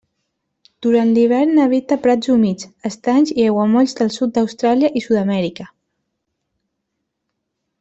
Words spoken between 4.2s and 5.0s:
d'Austràlia